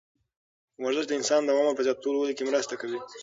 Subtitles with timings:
[0.83, 2.99] ورزش د انسان د عمر په زیاتولو کې مرسته کوي.